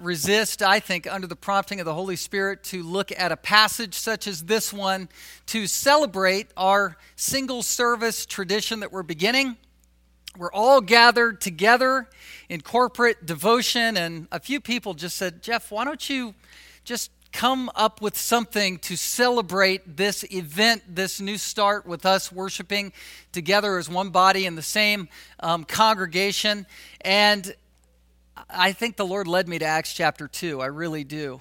[0.00, 3.94] resist, I think, under the prompting of the Holy Spirit, to look at a passage
[3.94, 5.08] such as this one
[5.46, 9.56] to celebrate our single service tradition that we're beginning.
[10.36, 12.08] We're all gathered together
[12.48, 16.34] in corporate devotion, and a few people just said, Jeff, why don't you
[16.84, 22.92] just come up with something to celebrate this event, this new start with us worshiping
[23.32, 25.08] together as one body in the same
[25.40, 26.66] um, congregation.
[27.02, 27.54] And
[28.48, 30.60] I think the Lord led me to Acts chapter 2.
[30.60, 31.40] I really do.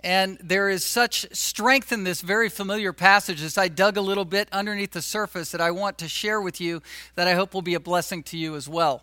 [0.00, 4.26] And there is such strength in this very familiar passage as I dug a little
[4.26, 6.82] bit underneath the surface that I want to share with you
[7.14, 9.02] that I hope will be a blessing to you as well.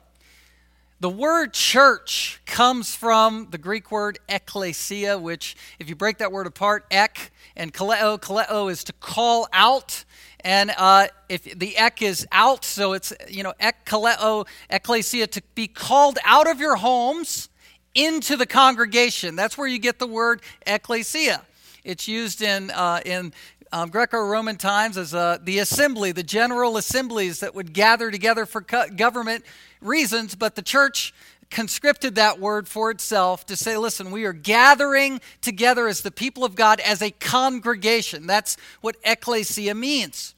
[0.99, 6.45] The word church comes from the Greek word ekklesia, which, if you break that word
[6.45, 10.05] apart, ek and kaleo, kaleo is to call out.
[10.44, 15.41] And uh, if the ek is out, so it's, you know, ek, kaleo, ekklesia, to
[15.55, 17.50] be called out of your homes
[17.94, 19.36] into the congregation.
[19.36, 21.41] That's where you get the word ecclesia.
[21.84, 23.34] It's used in, uh, in
[23.72, 28.62] um, Greco-Roman times as uh, the assembly, the general assemblies that would gather together for
[28.62, 29.45] co- government
[29.81, 31.14] reasons, but the church
[31.52, 36.44] conscripted that word for itself to say, listen, we are gathering together as the people
[36.44, 38.25] of God as a congregation.
[38.25, 40.33] That's what ecclesia means.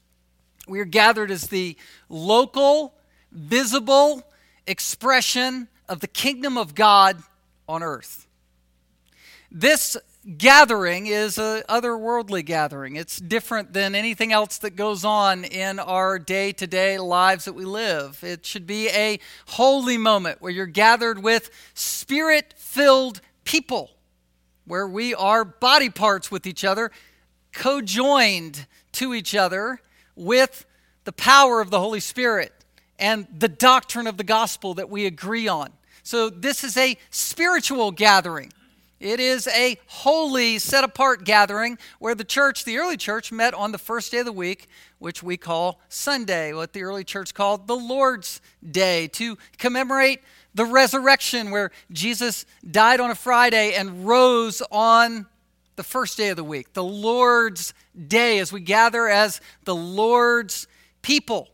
[0.67, 1.77] We are gathered as the
[2.09, 2.93] local,
[3.31, 4.23] visible
[4.65, 7.21] expression of the kingdom of God
[7.67, 8.27] on earth.
[9.51, 9.95] This
[10.37, 12.95] gathering is a otherworldly gathering.
[12.95, 18.19] It's different than anything else that goes on in our day-to-day lives that we live.
[18.23, 23.91] It should be a holy moment where you're gathered with spirit-filled people,
[24.65, 26.91] where we are body parts with each other,
[27.51, 29.81] co-joined to each other
[30.15, 30.65] with
[31.03, 32.53] the power of the Holy Spirit
[32.97, 35.73] and the doctrine of the gospel that we agree on.
[36.03, 38.53] So this is a spiritual gathering.
[39.03, 43.73] It is a holy, set apart gathering where the church, the early church, met on
[43.73, 47.67] the first day of the week, which we call Sunday, what the early church called
[47.67, 50.21] the Lord's Day, to commemorate
[50.55, 55.25] the resurrection, where Jesus died on a Friday and rose on
[55.75, 57.73] the first day of the week, the Lord's
[58.07, 60.65] Day, as we gather as the Lord's
[61.01, 61.49] people.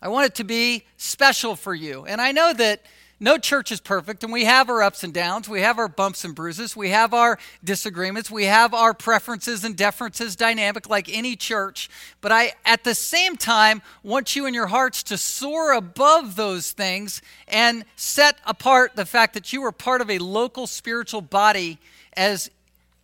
[0.00, 2.06] I want it to be special for you.
[2.06, 2.82] And I know that
[3.22, 5.46] no church is perfect, and we have our ups and downs.
[5.46, 6.74] We have our bumps and bruises.
[6.74, 8.30] We have our disagreements.
[8.30, 11.90] We have our preferences and deferences dynamic like any church.
[12.22, 16.72] But I, at the same time, want you in your hearts to soar above those
[16.72, 21.78] things and set apart the fact that you are part of a local spiritual body
[22.16, 22.50] as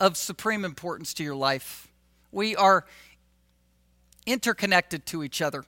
[0.01, 1.89] of supreme importance to your life.
[2.33, 2.87] We are
[4.25, 5.67] interconnected to each other.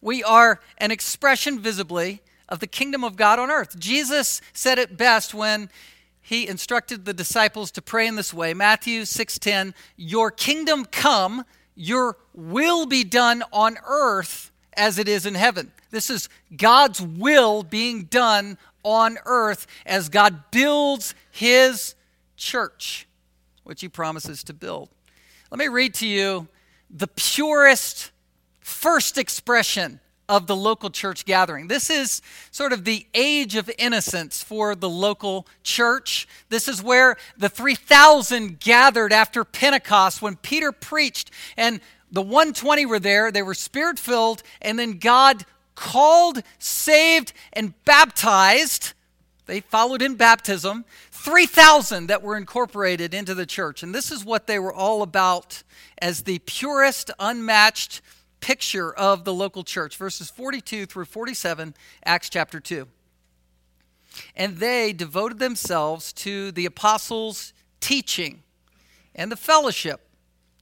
[0.00, 3.78] We are an expression visibly of the kingdom of God on earth.
[3.78, 5.70] Jesus said it best when
[6.20, 8.54] he instructed the disciples to pray in this way.
[8.54, 11.44] Matthew 6:10, "Your kingdom come,
[11.74, 17.62] your will be done on earth as it is in heaven." This is God's will
[17.62, 21.94] being done on earth as God builds his
[22.36, 23.06] church,
[23.64, 24.90] which he promises to build.
[25.50, 26.48] Let me read to you
[26.90, 28.10] the purest
[28.60, 31.68] first expression of the local church gathering.
[31.68, 36.28] This is sort of the age of innocence for the local church.
[36.50, 41.80] This is where the 3,000 gathered after Pentecost when Peter preached, and
[42.10, 43.30] the 120 were there.
[43.30, 45.44] They were spirit filled, and then God
[45.74, 48.92] called, saved, and baptized.
[49.46, 50.84] They followed in baptism.
[51.10, 53.82] 3,000 that were incorporated into the church.
[53.82, 55.62] And this is what they were all about
[56.00, 58.02] as the purest, unmatched
[58.40, 59.96] picture of the local church.
[59.96, 62.86] Verses 42 through 47, Acts chapter 2.
[64.34, 68.42] And they devoted themselves to the apostles' teaching
[69.14, 70.00] and the fellowship,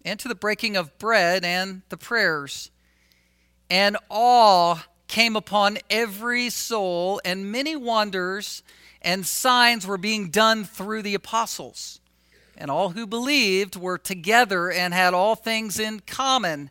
[0.05, 2.71] and to the breaking of bread and the prayers.
[3.69, 8.63] And awe came upon every soul, and many wonders
[9.03, 12.01] and signs were being done through the apostles.
[12.57, 16.71] And all who believed were together and had all things in common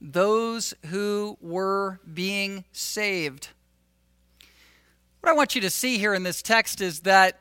[0.00, 3.48] those who were being saved.
[5.20, 7.40] What I want you to see here in this text is that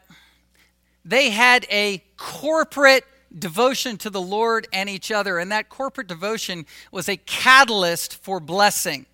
[1.05, 3.05] they had a corporate
[3.37, 5.37] devotion to the Lord and each other.
[5.37, 9.05] And that corporate devotion was a catalyst for blessing,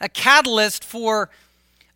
[0.00, 1.30] a catalyst for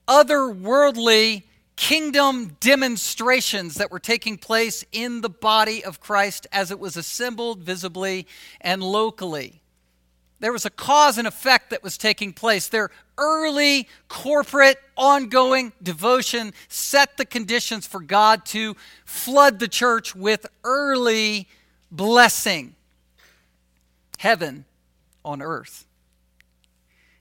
[0.09, 1.45] otherworldly
[1.77, 7.63] kingdom demonstrations that were taking place in the body of Christ as it was assembled
[7.63, 8.27] visibly
[8.61, 9.60] and locally.
[10.41, 12.69] There was a cause and effect that was taking place.
[12.69, 20.47] Their early corporate ongoing devotion set the conditions for God to flood the church with
[20.65, 21.47] early
[21.91, 22.75] blessing.
[24.19, 24.65] Heaven
[25.25, 25.87] on earth.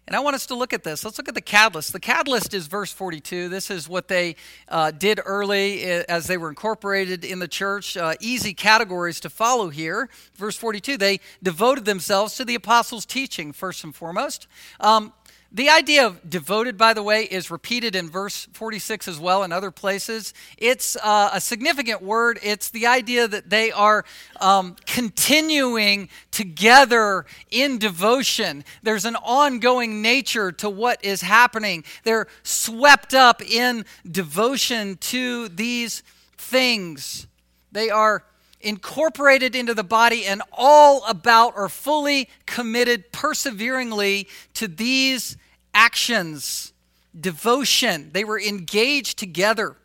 [0.10, 1.06] And I want us to look at this.
[1.06, 1.94] Let's look at the catalyst.
[1.94, 3.48] The catalyst is verse 42.
[3.48, 7.96] This is what they uh, did early eh, as they were incorporated in the church.
[7.96, 10.10] Uh, easy categories to follow here.
[10.34, 14.48] Verse 42 they devoted themselves to the apostles' teaching, first and foremost.
[14.80, 15.14] Um,
[15.52, 19.52] the idea of devoted, by the way, is repeated in verse 46 as well in
[19.52, 20.34] other places.
[20.60, 22.38] It's uh, a significant word.
[22.44, 24.06] It's the idea that they are
[24.40, 28.64] um, continuing together in devotion.
[28.84, 31.84] There's an ongoing nature to what is happening.
[32.04, 36.04] They're swept up in devotion to these
[36.38, 37.26] things.
[37.72, 38.24] They are
[38.62, 45.38] incorporated into the body and all about or fully committed perseveringly to these
[45.74, 46.74] actions,
[47.20, 48.10] devotion.
[48.12, 49.76] They were engaged together.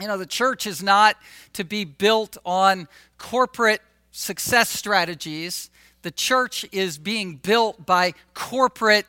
[0.00, 1.16] You know, the church is not
[1.54, 2.86] to be built on
[3.16, 5.70] corporate success strategies.
[6.02, 9.06] The church is being built by corporate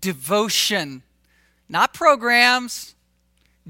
[0.00, 1.02] devotion,
[1.68, 2.94] not programs,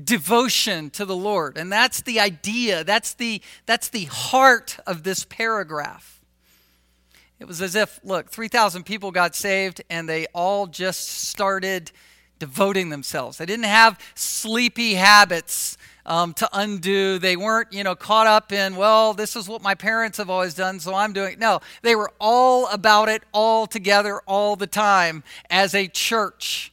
[0.03, 1.57] devotion to the Lord.
[1.57, 6.21] And that's the idea, that's the, that's the heart of this paragraph.
[7.39, 11.91] It was as if, look, 3,000 people got saved and they all just started
[12.39, 13.39] devoting themselves.
[13.39, 17.19] They didn't have sleepy habits um, to undo.
[17.19, 20.55] They weren't, you know, caught up in, well, this is what my parents have always
[20.55, 21.39] done, so I'm doing.
[21.39, 26.73] No, they were all about it, all together, all the time as a church.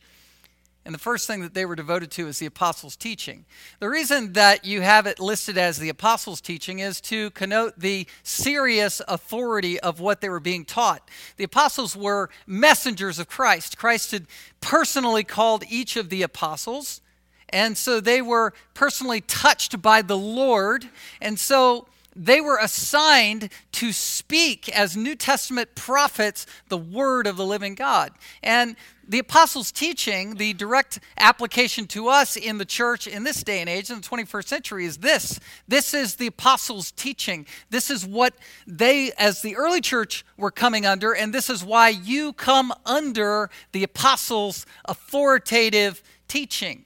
[0.88, 3.44] And the first thing that they were devoted to is the apostles' teaching.
[3.82, 8.08] The reason that you have it listed as the apostles' teaching is to connote the
[8.24, 11.10] serious authority of what they were being taught.
[11.36, 13.78] The apostles were messengers of Christ.
[13.78, 14.28] Christ had
[14.62, 17.02] personally called each of the apostles,
[17.50, 20.88] and so they were personally touched by the Lord.
[21.20, 27.46] And so they were assigned to speak as New Testament prophets the word of the
[27.46, 28.12] living God.
[28.42, 28.76] And
[29.08, 33.70] the apostles' teaching, the direct application to us in the church in this day and
[33.70, 35.40] age, in the 21st century, is this.
[35.68, 37.46] This is the apostles' teaching.
[37.70, 38.34] This is what
[38.66, 43.50] they, as the early church, were coming under, and this is why you come under
[43.72, 46.84] the apostles' authoritative teaching.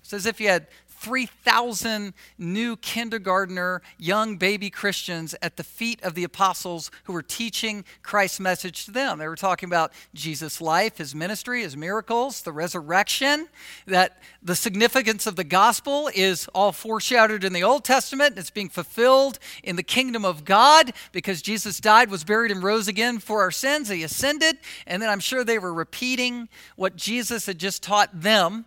[0.00, 0.68] It's as if you had
[1.02, 7.84] 3,000 new kindergartner, young baby Christians at the feet of the apostles who were teaching
[8.02, 9.18] Christ's message to them.
[9.18, 13.48] They were talking about Jesus' life, his ministry, his miracles, the resurrection,
[13.86, 18.38] that the significance of the gospel is all foreshadowed in the Old Testament.
[18.38, 22.86] It's being fulfilled in the kingdom of God because Jesus died, was buried, and rose
[22.86, 23.88] again for our sins.
[23.88, 24.56] He ascended.
[24.86, 28.66] And then I'm sure they were repeating what Jesus had just taught them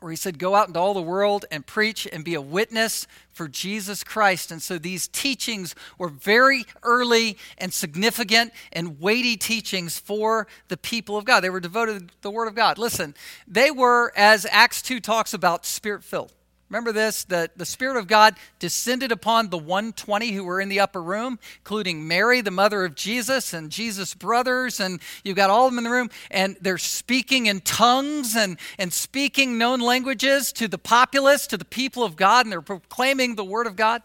[0.00, 3.06] where he said, Go out into all the world and preach and be a witness
[3.32, 4.50] for Jesus Christ.
[4.50, 11.16] And so these teachings were very early and significant and weighty teachings for the people
[11.16, 11.40] of God.
[11.40, 12.78] They were devoted to the Word of God.
[12.78, 13.14] Listen,
[13.46, 16.32] they were, as Acts 2 talks about, spirit filled.
[16.68, 20.80] Remember this that the Spirit of God descended upon the 120 who were in the
[20.80, 25.66] upper room, including Mary, the mother of Jesus, and Jesus' brothers, and you've got all
[25.66, 30.52] of them in the room, and they're speaking in tongues and, and speaking known languages
[30.54, 34.02] to the populace, to the people of God, and they're proclaiming the Word of God.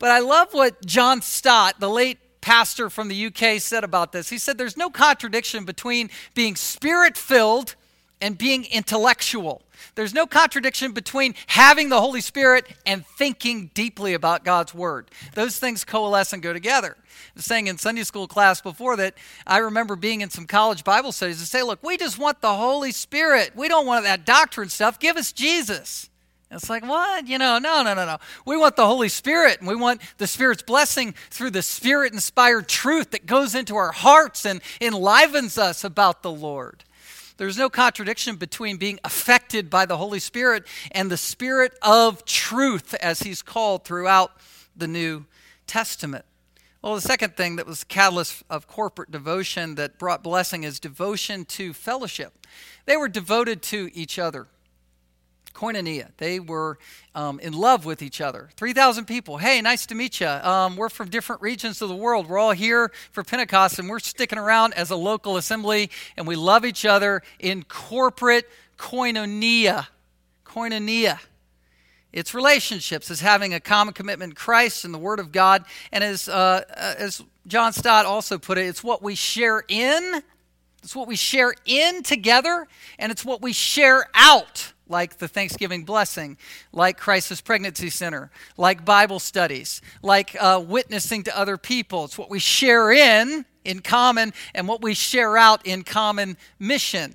[0.00, 4.30] But I love what John Stott, the late pastor from the UK, said about this.
[4.30, 7.76] He said there's no contradiction between being spirit filled
[8.20, 9.62] and being intellectual.
[9.94, 15.10] There's no contradiction between having the Holy Spirit and thinking deeply about God's Word.
[15.34, 16.96] Those things coalesce and go together.
[16.98, 19.14] I was saying in Sunday school class before that
[19.46, 22.54] I remember being in some college Bible studies and say, look, we just want the
[22.54, 23.52] Holy Spirit.
[23.54, 24.98] We don't want that doctrine stuff.
[24.98, 26.10] Give us Jesus.
[26.50, 27.28] It's like, what?
[27.28, 28.18] You know, no, no, no, no.
[28.44, 32.68] We want the Holy Spirit, and we want the Spirit's blessing through the Spirit inspired
[32.68, 36.82] truth that goes into our hearts and enlivens us about the Lord.
[37.40, 42.92] There's no contradiction between being affected by the Holy Spirit and the Spirit of truth,
[42.96, 44.32] as he's called throughout
[44.76, 45.24] the New
[45.66, 46.26] Testament.
[46.82, 50.78] Well, the second thing that was the catalyst of corporate devotion that brought blessing is
[50.78, 52.46] devotion to fellowship.
[52.84, 54.46] They were devoted to each other
[55.60, 56.08] koinonia.
[56.16, 56.78] They were
[57.14, 58.48] um, in love with each other.
[58.56, 59.36] 3,000 people.
[59.36, 60.26] Hey, nice to meet you.
[60.26, 62.28] Um, we're from different regions of the world.
[62.28, 66.34] We're all here for Pentecost, and we're sticking around as a local assembly, and we
[66.34, 68.48] love each other in corporate
[68.78, 69.86] koinonia.
[70.46, 71.18] Koinonia.
[72.12, 75.64] It's relationships, it's having a common commitment in Christ and the Word of God.
[75.92, 80.22] And as, uh, as John Stott also put it, it's what we share in,
[80.82, 82.66] it's what we share in together,
[82.98, 86.36] and it's what we share out like the Thanksgiving blessing,
[86.72, 92.04] like Crisis Pregnancy Center, like Bible studies, like uh, witnessing to other people.
[92.04, 97.14] It's what we share in, in common, and what we share out in common mission.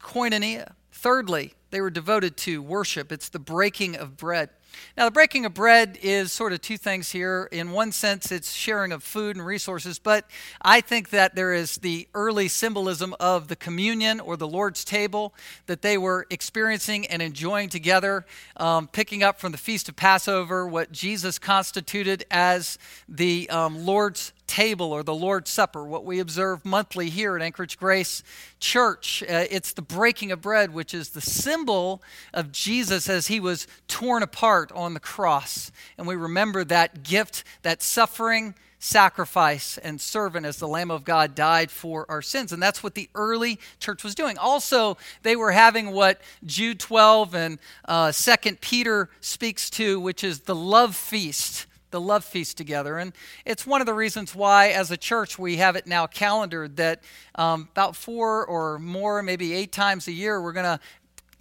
[0.00, 0.72] Koinonia.
[0.90, 3.10] Thirdly, they were devoted to worship.
[3.10, 4.50] It's the breaking of bread.
[4.96, 7.48] Now, the breaking of bread is sort of two things here.
[7.50, 11.76] In one sense, it's sharing of food and resources, but I think that there is
[11.78, 15.34] the early symbolism of the communion or the Lord's table
[15.66, 18.26] that they were experiencing and enjoying together,
[18.56, 24.32] um, picking up from the Feast of Passover what Jesus constituted as the um, Lord's
[24.46, 28.22] table or the Lord's Supper, what we observe monthly here at Anchorage Grace
[28.60, 29.22] Church.
[29.22, 32.02] Uh, it's the breaking of bread, which is the symbol
[32.34, 35.72] of Jesus as he was torn apart on the cross.
[35.96, 41.36] And we remember that gift, that suffering, sacrifice, and servant as the Lamb of God
[41.36, 42.52] died for our sins.
[42.52, 44.36] And that's what the early church was doing.
[44.38, 50.40] Also, they were having what Jude 12 and uh, 2 Peter speaks to, which is
[50.40, 52.98] the love feast the love feast together.
[52.98, 53.12] And
[53.44, 57.02] it's one of the reasons why, as a church, we have it now calendared that
[57.36, 60.80] um, about four or more, maybe eight times a year, we're going to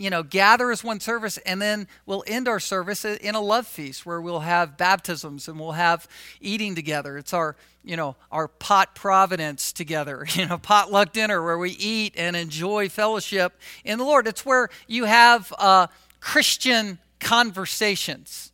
[0.02, 3.68] you know, gather as one service, and then we'll end our service in a love
[3.68, 6.08] feast where we'll have baptisms and we'll have
[6.40, 7.20] eating together.
[7.20, 12.16] It's our, you know, our pot providence together, you know, potluck dinner where we eat
[12.18, 13.54] and enjoy fellowship
[13.86, 14.26] in the Lord.
[14.26, 15.86] It's where you have uh,
[16.20, 18.51] Christian conversations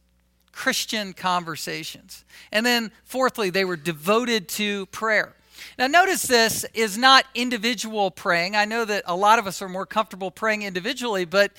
[0.57, 2.25] Christian conversations.
[2.51, 5.35] And then, fourthly, they were devoted to prayer.
[5.77, 8.55] Now, notice this is not individual praying.
[8.55, 11.51] I know that a lot of us are more comfortable praying individually, but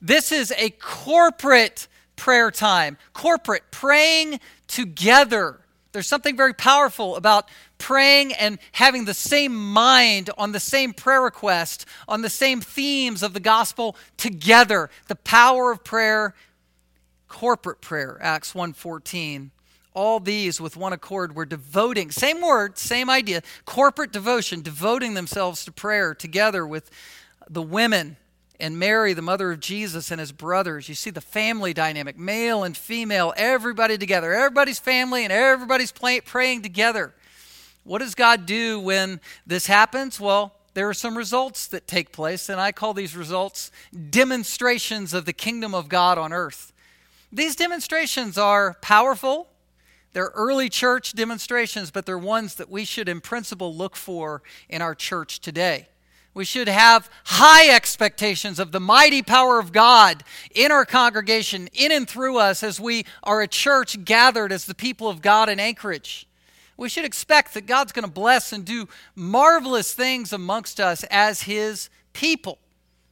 [0.00, 1.86] this is a corporate
[2.16, 5.60] prayer time, corporate praying together.
[5.92, 11.20] There's something very powerful about praying and having the same mind on the same prayer
[11.20, 14.88] request, on the same themes of the gospel together.
[15.08, 16.34] The power of prayer
[17.28, 19.50] corporate prayer, Acts 1:14.
[19.94, 25.64] All these with one accord were devoting, same word, same idea, corporate devotion, devoting themselves
[25.64, 26.90] to prayer together with
[27.48, 28.18] the women
[28.60, 30.88] and Mary, the mother of Jesus, and his brothers.
[30.88, 34.34] You see the family dynamic, male and female, everybody together.
[34.34, 37.14] Everybody's family and everybody's praying together.
[37.84, 40.18] What does God do when this happens?
[40.18, 43.70] Well, there are some results that take place, and I call these results
[44.10, 46.72] demonstrations of the kingdom of God on earth.
[47.32, 49.48] These demonstrations are powerful.
[50.12, 54.80] They're early church demonstrations, but they're ones that we should, in principle, look for in
[54.80, 55.88] our church today.
[56.32, 60.22] We should have high expectations of the mighty power of God
[60.54, 64.74] in our congregation, in and through us, as we are a church gathered as the
[64.74, 66.26] people of God in Anchorage.
[66.76, 71.42] We should expect that God's going to bless and do marvelous things amongst us as
[71.42, 72.58] His people.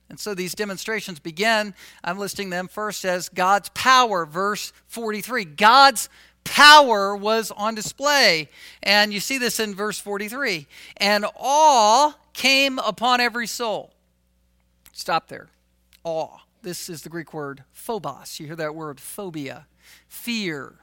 [0.09, 1.75] And so these demonstrations begin.
[2.03, 5.45] I'm listing them first as God's power, verse 43.
[5.45, 6.09] God's
[6.45, 8.51] power was on display.
[8.83, 10.67] And you see this in verse 43.
[10.99, 13.93] And awe came upon every soul.
[14.93, 15.49] Stop there.
[16.05, 16.39] Awe.
[16.63, 18.41] This is the Greek word phobos.
[18.41, 19.67] You hear that word phobia,
[20.09, 20.75] fear.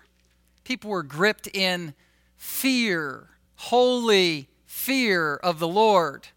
[0.63, 1.95] People were gripped in
[2.37, 6.27] fear, holy fear of the Lord.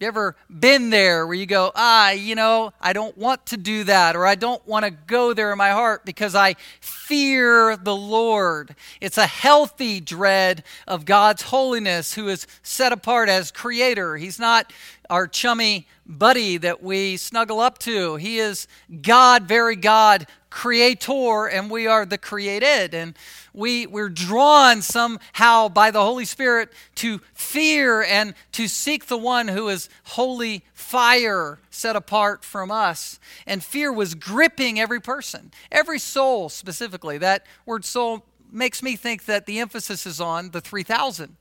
[0.00, 3.84] You ever been there where you go, ah, you know, I don't want to do
[3.84, 7.94] that, or I don't want to go there in my heart because I fear the
[7.94, 8.74] Lord?
[9.02, 14.16] It's a healthy dread of God's holiness, who is set apart as creator.
[14.16, 14.72] He's not
[15.10, 18.16] our chummy buddy that we snuggle up to.
[18.16, 18.66] He is
[19.02, 22.94] God, very God, creator, and we are the created.
[22.94, 23.16] And
[23.52, 29.48] we, we're drawn somehow by the Holy Spirit to fear and to seek the one
[29.48, 33.18] who is holy fire set apart from us.
[33.46, 37.18] And fear was gripping every person, every soul specifically.
[37.18, 41.36] That word soul makes me think that the emphasis is on the 3,000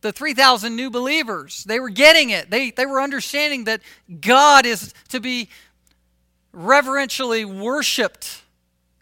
[0.00, 1.64] the 3,000 new believers.
[1.64, 2.50] They were getting it.
[2.50, 3.80] They, they were understanding that
[4.20, 5.48] God is to be
[6.52, 8.42] reverentially worshiped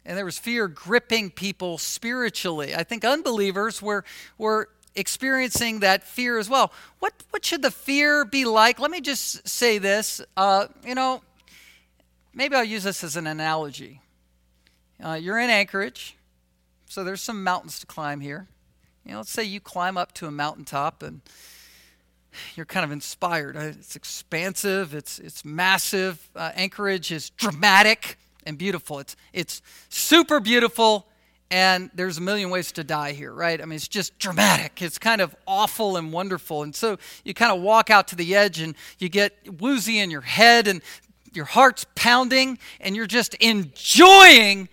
[0.08, 2.74] and there was fear gripping people spiritually.
[2.74, 4.04] I think unbelievers were,
[4.38, 6.72] were experiencing that fear as well.
[6.98, 8.80] What, what should the fear be like?
[8.80, 10.22] Let me just say this.
[10.34, 11.20] Uh, you know,
[12.32, 14.00] maybe I'll use this as an analogy.
[15.04, 16.16] uh, you're in Anchorage,
[16.86, 18.48] so there's some mountains to climb here.
[19.08, 21.22] You know, let's say you climb up to a mountaintop and
[22.54, 23.56] you're kind of inspired.
[23.56, 26.28] Uh, it's expansive, it's, it's massive.
[26.36, 28.98] Uh, Anchorage is dramatic and beautiful.
[28.98, 31.06] It's, it's super beautiful,
[31.50, 33.58] and there's a million ways to die here, right?
[33.62, 34.82] I mean, it's just dramatic.
[34.82, 36.62] It's kind of awful and wonderful.
[36.62, 40.10] And so you kind of walk out to the edge and you get woozy in
[40.10, 40.82] your head and
[41.32, 44.68] your heart's pounding and you're just enjoying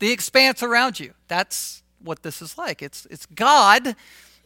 [0.00, 1.14] the expanse around you.
[1.28, 2.82] That's what this is like.
[2.82, 3.96] It's, it's God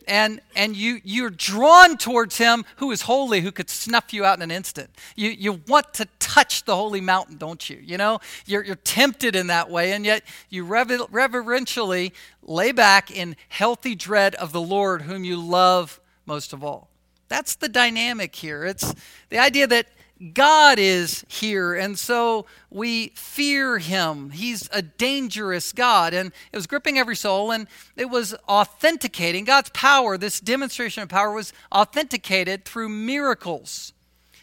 [0.06, 4.36] and and you you're drawn towards him who is holy who could snuff you out
[4.36, 4.90] in an instant.
[5.16, 7.78] You you want to touch the holy mountain don't you?
[7.82, 13.10] You know you're, you're tempted in that way and yet you rever- reverentially lay back
[13.10, 16.88] in healthy dread of the lord whom you love most of all.
[17.28, 18.64] That's the dynamic here.
[18.64, 18.94] It's
[19.30, 19.88] the idea that
[20.32, 24.30] God is here, and so we fear him.
[24.30, 27.66] He's a dangerous God, and it was gripping every soul, and
[27.96, 30.16] it was authenticating God's power.
[30.16, 33.92] This demonstration of power was authenticated through miracles.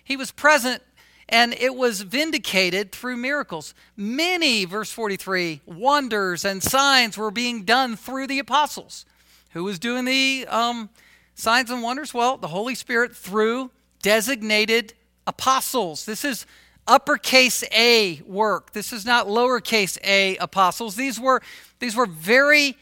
[0.03, 0.83] He was present,
[1.29, 3.73] and it was vindicated through miracles.
[3.95, 9.05] Many, verse 43, wonders and signs were being done through the apostles.
[9.51, 10.89] Who was doing the um,
[11.33, 12.13] signs and wonders?
[12.13, 14.93] Well, the Holy Spirit through designated
[15.27, 16.05] apostles.
[16.05, 16.45] This is
[16.87, 18.73] uppercase A work.
[18.73, 20.95] This is not lowercase a apostles.
[20.95, 21.41] These were,
[21.79, 22.77] these were very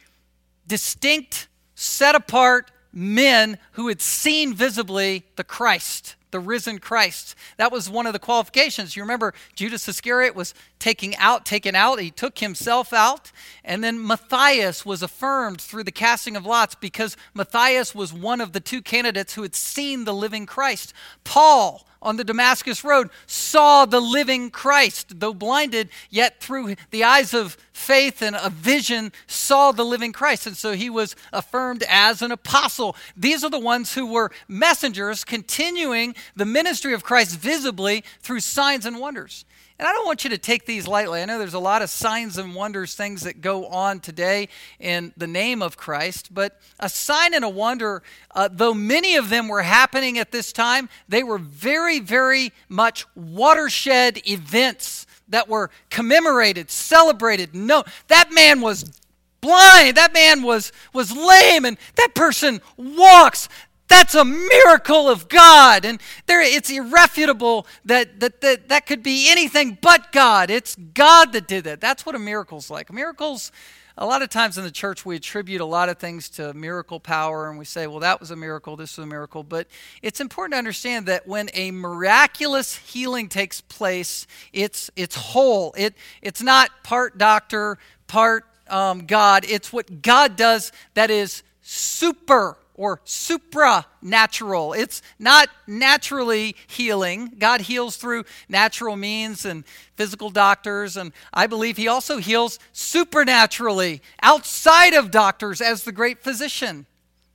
[0.67, 7.35] distinct, set apart men who had seen visibly the Christ the risen Christ.
[7.57, 8.95] That was one of the qualifications.
[8.95, 11.99] You remember Judas Iscariot was taking out, taken out.
[11.99, 13.31] He took himself out.
[13.63, 18.53] And then Matthias was affirmed through the casting of lots because Matthias was one of
[18.53, 20.93] the two candidates who had seen the living Christ.
[21.23, 27.33] Paul on the Damascus Road saw the living Christ, though blinded, yet through the eyes
[27.33, 30.47] of faith and a vision saw the living Christ.
[30.47, 32.95] And so he was affirmed as an apostle.
[33.15, 38.85] These are the ones who were messengers continuing the ministry of Christ visibly through signs
[38.85, 39.45] and wonders.
[39.79, 41.21] And I don't want you to take these lightly.
[41.21, 45.13] I know there's a lot of signs and wonders, things that go on today in
[45.15, 48.03] the name of Christ, but a sign and a wonder,
[48.35, 53.05] uh, though many of them were happening at this time, they were very, very much
[53.15, 57.55] watershed events that were commemorated, celebrated.
[57.55, 58.99] No, that man was
[59.41, 63.47] blind that man was was lame and that person walks
[63.89, 65.83] that's a miracle of God.
[65.83, 70.49] And there, it's irrefutable that, that, that that could be anything but God.
[70.49, 71.81] It's God that did that.
[71.81, 72.93] That's what a miracle's like.
[72.93, 73.51] Miracles,
[73.97, 76.99] a lot of times in the church, we attribute a lot of things to miracle
[76.99, 79.43] power and we say, well, that was a miracle, this was a miracle.
[79.43, 79.67] But
[80.01, 85.73] it's important to understand that when a miraculous healing takes place, it's, it's whole.
[85.77, 89.45] It, it's not part doctor, part um, God.
[89.47, 94.73] It's what God does that is super or supranatural.
[94.73, 97.33] It's not naturally healing.
[97.37, 99.65] God heals through natural means and
[99.97, 106.19] physical doctors, and I believe He also heals supernaturally outside of doctors as the great
[106.19, 106.85] physician.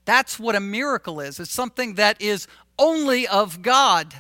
[0.06, 1.38] That's what a miracle is.
[1.38, 4.14] It's something that is only of God.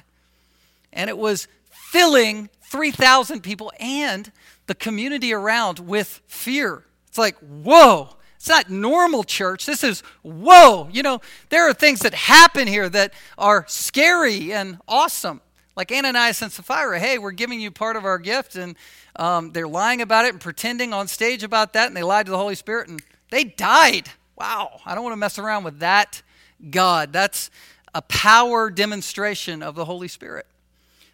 [0.92, 4.30] And it was filling 3,000 people and
[4.66, 6.84] the community around with fear.
[7.08, 8.10] It's like, whoa,
[8.44, 9.64] it's not normal church.
[9.64, 14.76] This is, whoa, you know, there are things that happen here that are scary and
[14.86, 15.40] awesome.
[15.74, 18.76] Like Ananias and Sapphira, hey, we're giving you part of our gift, and
[19.16, 22.32] um, they're lying about it and pretending on stage about that, and they lied to
[22.32, 24.10] the Holy Spirit, and they died.
[24.36, 26.20] Wow, I don't want to mess around with that
[26.68, 27.14] God.
[27.14, 27.48] That's
[27.94, 30.44] a power demonstration of the Holy Spirit.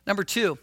[0.04, 0.58] Number two,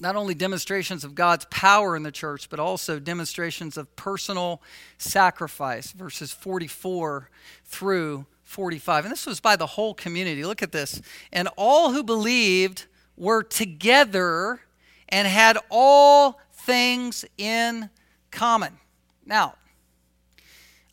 [0.00, 4.62] not only demonstrations of God's power in the church, but also demonstrations of personal
[4.98, 7.28] sacrifice, verses 44
[7.64, 9.04] through 45.
[9.04, 10.44] And this was by the whole community.
[10.44, 11.00] Look at this.
[11.32, 12.86] And all who believed
[13.16, 14.60] were together
[15.08, 17.90] and had all things in
[18.30, 18.78] common.
[19.24, 19.54] Now,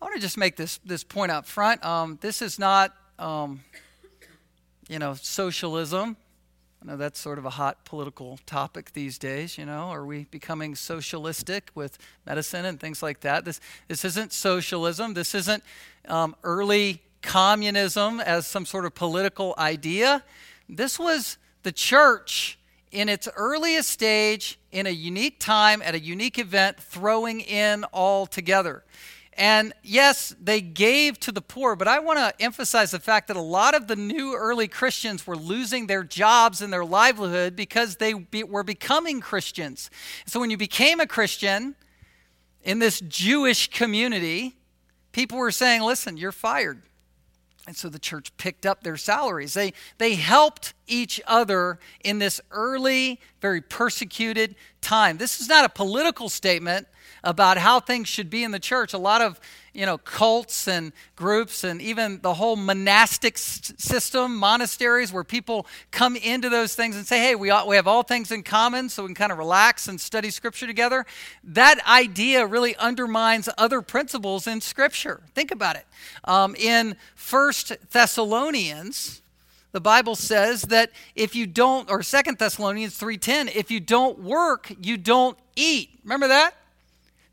[0.01, 1.83] I want to just make this, this point up front.
[1.83, 3.61] Um, this is not, um,
[4.87, 6.17] you know, socialism
[6.95, 9.89] That's sort of a hot political topic these days, you know.
[9.89, 13.43] Are we becoming socialistic with medicine and things like that?
[13.43, 15.13] This, this isn't socialism.
[15.13, 15.63] This isn't
[16.07, 20.23] um, early communism as some sort of political idea.
[20.69, 22.57] This was the church
[22.91, 28.25] in its earliest stage, in a unique time, at a unique event, throwing in all
[28.25, 28.83] together.
[29.37, 33.37] And yes, they gave to the poor, but I want to emphasize the fact that
[33.37, 37.97] a lot of the new early Christians were losing their jobs and their livelihood because
[37.97, 39.91] they be, were becoming Christians.
[40.25, 41.75] So when you became a Christian,
[42.63, 44.55] in this Jewish community,
[45.11, 46.81] people were saying, listen, you're fired.
[47.67, 49.53] And so the church picked up their salaries.
[49.53, 55.17] They, they helped each other in this early, very persecuted time.
[55.17, 56.87] This is not a political statement
[57.27, 58.93] about how things should be in the church.
[58.93, 59.37] A lot of
[59.73, 66.15] you know cults and groups and even the whole monastic system, monasteries where people come
[66.15, 69.03] into those things and say, "Hey, we ought, we have all things in common, so
[69.03, 71.05] we can kind of relax and study Scripture together."
[71.43, 75.19] That idea really undermines other principles in Scripture.
[75.35, 75.85] Think about it.
[76.23, 79.21] Um, in First Thessalonians
[79.73, 84.71] the bible says that if you don't or Second thessalonians 3.10 if you don't work
[84.81, 86.55] you don't eat remember that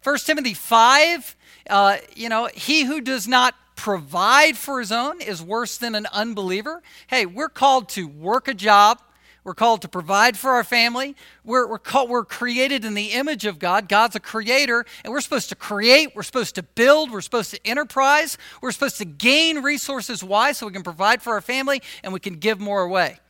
[0.05, 1.37] 1 Timothy 5,
[1.71, 6.07] uh, you know, he who does not provide for his own is worse than an
[6.13, 6.83] unbeliever.
[7.07, 9.01] Hey, we're called to work a job.
[9.45, 11.17] We're called to provide for our family.
[11.43, 13.89] We're, we're, called, we're created in the image of God.
[13.89, 16.15] God's a creator, and we're supposed to create.
[16.15, 17.11] We're supposed to build.
[17.11, 18.37] We're supposed to enterprise.
[18.61, 20.23] We're supposed to gain resources.
[20.23, 20.53] Why?
[20.53, 23.21] So we can provide for our family and we can give more away.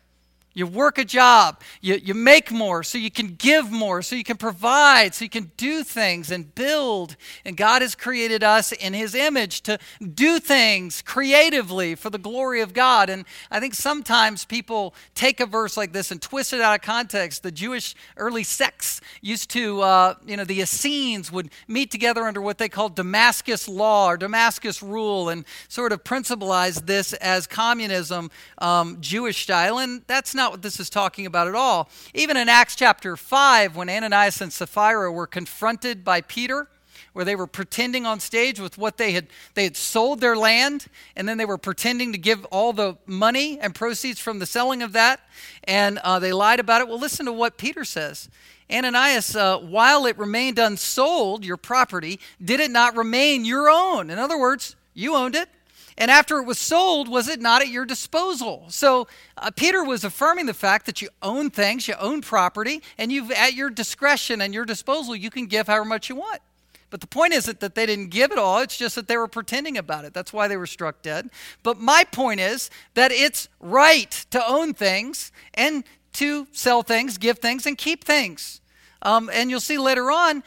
[0.54, 4.22] You work a job, you, you make more so you can give more, so you
[4.22, 7.16] can provide, so you can do things and build.
[7.44, 9.78] And God has created us in His image to
[10.14, 13.10] do things creatively for the glory of God.
[13.10, 16.82] And I think sometimes people take a verse like this and twist it out of
[16.82, 17.42] context.
[17.42, 22.40] The Jewish early sects used to, uh, you know, the Essenes would meet together under
[22.40, 28.30] what they called Damascus law or Damascus rule and sort of principalize this as communism,
[28.58, 29.78] um, Jewish style.
[29.78, 31.88] And that's not not what this is talking about at all.
[32.12, 36.68] Even in Acts chapter 5, when Ananias and Sapphira were confronted by Peter,
[37.14, 40.86] where they were pretending on stage with what they had they had sold their land
[41.16, 44.82] and then they were pretending to give all the money and proceeds from the selling
[44.82, 45.20] of that
[45.64, 46.88] and uh, they lied about it.
[46.88, 48.28] Well listen to what peter says.
[48.70, 54.10] Ananias uh, while it remained unsold your property did it not remain your own?
[54.10, 55.48] In other words you owned it
[55.96, 58.64] and after it was sold, was it not at your disposal?
[58.68, 63.12] So uh, Peter was affirming the fact that you own things, you own property, and
[63.12, 66.40] you've at your discretion and your disposal, you can give however much you want.
[66.90, 69.28] But the point isn't that they didn't give it all, it's just that they were
[69.28, 70.14] pretending about it.
[70.14, 71.28] That's why they were struck dead.
[71.62, 77.38] But my point is that it's right to own things and to sell things, give
[77.38, 78.60] things, and keep things.
[79.02, 80.42] Um, and you'll see later on,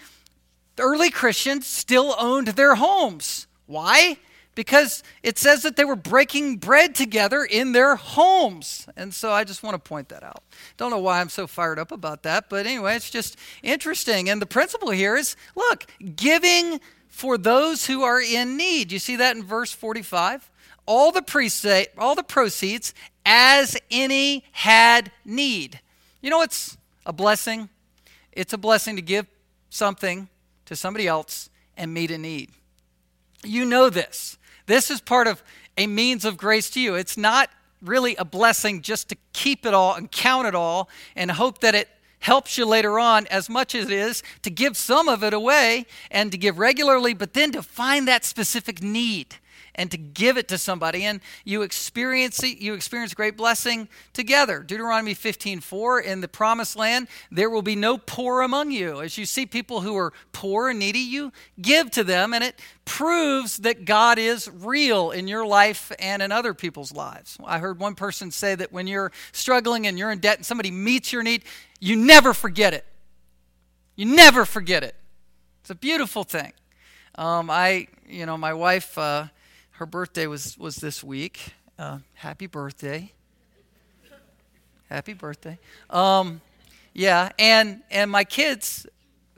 [0.78, 3.48] the early Christians still owned their homes.
[3.66, 4.18] Why?
[4.58, 8.88] Because it says that they were breaking bread together in their homes.
[8.98, 10.42] And so I just want to point that out.
[10.78, 14.32] Don't know why I'm so fired up about that, but anyway, it's just interesting.
[14.32, 18.92] And the principle here is look, giving for those who are in need.
[18.92, 20.50] You see that in verse 45?
[20.88, 22.96] All the, all the proceeds
[23.28, 25.82] as any had need.
[26.20, 27.70] You know it's a blessing?
[28.32, 29.28] It's a blessing to give
[29.70, 30.30] something
[30.66, 32.50] to somebody else and meet a need.
[33.44, 34.40] You know this.
[34.68, 35.42] This is part of
[35.78, 36.96] a means of grace to you.
[36.96, 37.50] It's not
[37.82, 41.74] really a blessing just to keep it all and count it all and hope that
[41.74, 45.34] it helps you later on as much as it is to give some of it
[45.34, 49.36] away and to give regularly, but then to find that specific need
[49.78, 54.60] and to give it to somebody and you experience it, you experience great blessing together.
[54.60, 59.02] Deuteronomy 15 4 in the promised land there will be no poor among you.
[59.02, 62.60] As you see people who are poor and needy you give to them and it
[62.86, 67.38] proves that god is real in your life and in other people's lives.
[67.46, 70.72] I heard one person say that when you're struggling and you're in debt and somebody
[70.72, 71.44] meets your need
[71.80, 72.86] you never forget it.
[73.96, 74.96] You never forget it.
[75.62, 76.54] It's a beautiful thing.
[77.16, 79.26] Um, I, you know, my wife, uh,
[79.78, 81.54] her birthday was, was this week.
[81.78, 83.12] Uh, happy birthday.
[84.90, 85.60] Happy birthday.
[85.92, 86.42] Um,
[86.94, 88.88] yeah, and and my kids,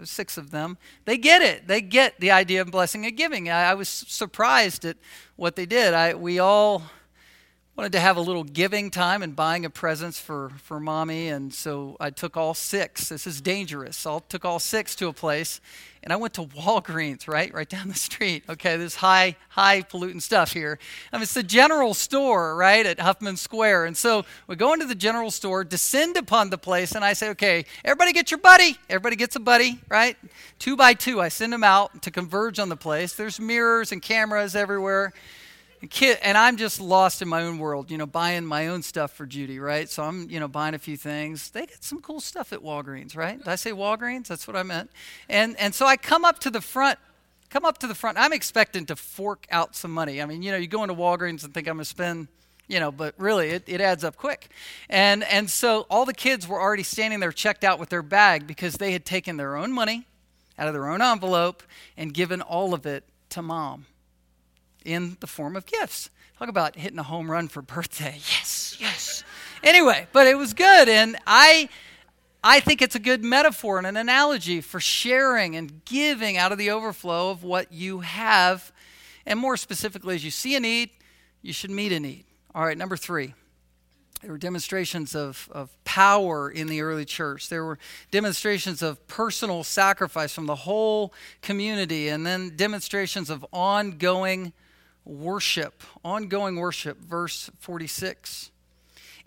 [0.02, 1.68] six of them, they get it.
[1.68, 3.50] They get the idea of blessing and giving.
[3.50, 4.96] I, I was surprised at
[5.36, 5.94] what they did.
[5.94, 6.84] I we all
[7.80, 11.30] wanted to have a little giving time and buying a presents for, for mommy.
[11.30, 13.08] And so I took all six.
[13.08, 14.06] This is dangerous.
[14.06, 15.62] I took all six to a place
[16.04, 17.54] and I went to Walgreens, right?
[17.54, 18.44] Right down the street.
[18.50, 20.78] Okay, this high, high pollutant stuff here.
[21.14, 23.86] I mean, it's the general store, right, at Huffman Square.
[23.86, 27.30] And so we go into the general store, descend upon the place, and I say,
[27.30, 28.78] okay, everybody get your buddy.
[28.90, 30.18] Everybody gets a buddy, right?
[30.58, 33.14] Two by two, I send them out to converge on the place.
[33.14, 35.14] There's mirrors and cameras everywhere
[36.22, 39.26] and I'm just lost in my own world, you know, buying my own stuff for
[39.26, 39.90] Judy, right?
[39.90, 41.52] So I'm, you know, buying a few things.
[41.52, 43.38] They get some cool stuff at Walgreens, right?
[43.38, 44.28] Did I say Walgreens?
[44.28, 44.92] That's what I meant.
[45.30, 47.00] And and so I come up to the front,
[47.50, 48.18] come up to the front.
[48.18, 50.22] I'm expecting to fork out some money.
[50.22, 52.28] I mean, you know, you go into Walgreens and think I'm gonna spend
[52.68, 54.48] you know, but really it, it adds up quick.
[54.90, 58.46] And and so all the kids were already standing there checked out with their bag
[58.46, 60.06] because they had taken their own money
[60.58, 61.64] out of their own envelope
[61.98, 63.86] and given all of it to mom
[64.90, 66.10] in the form of gifts.
[66.38, 68.20] Talk about hitting a home run for birthday.
[68.32, 69.24] Yes, yes.
[69.64, 70.90] Anyway, but it was good.
[70.90, 71.70] And I.
[72.42, 76.58] I think it's a good metaphor and an analogy for sharing and giving out of
[76.58, 78.72] the overflow of what you have.
[79.26, 80.90] And more specifically, as you see a need,
[81.42, 82.24] you should meet a need.
[82.56, 83.34] All right, number three.
[84.22, 87.48] There were demonstrations of, of power in the early church.
[87.48, 87.80] There were
[88.12, 94.52] demonstrations of personal sacrifice from the whole community, and then demonstrations of ongoing
[95.10, 95.84] worship.
[96.06, 98.52] Ongoing worship, verse 46.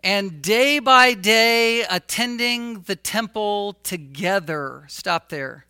[0.05, 4.85] And day by day, attending the temple together.
[4.89, 5.67] Stop there.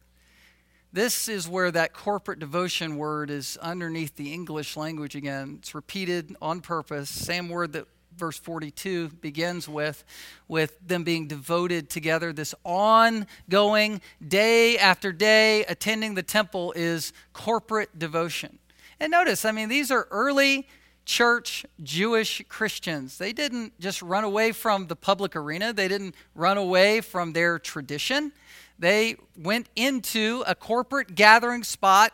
[0.92, 5.56] This is where that corporate devotion word is underneath the English language again.
[5.58, 10.04] It's repeated on purpose, same word that verse 42 begins with
[10.48, 17.98] with them being devoted together this ongoing day after day attending the temple is corporate
[17.98, 18.58] devotion
[19.02, 20.66] and notice i mean these are early
[21.04, 26.56] church jewish christians they didn't just run away from the public arena they didn't run
[26.56, 28.30] away from their tradition
[28.78, 32.12] they went into a corporate gathering spot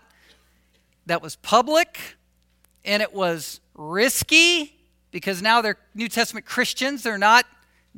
[1.05, 2.17] that was public
[2.85, 4.75] and it was risky
[5.11, 7.03] because now they're New Testament Christians.
[7.03, 7.47] They're not